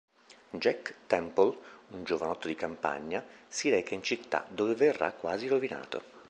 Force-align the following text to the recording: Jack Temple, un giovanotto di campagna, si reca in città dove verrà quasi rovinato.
Jack 0.49 0.95
Temple, 1.05 1.55
un 1.89 2.03
giovanotto 2.03 2.47
di 2.47 2.55
campagna, 2.55 3.23
si 3.47 3.69
reca 3.69 3.93
in 3.93 4.01
città 4.01 4.47
dove 4.49 4.73
verrà 4.73 5.11
quasi 5.13 5.47
rovinato. 5.47 6.01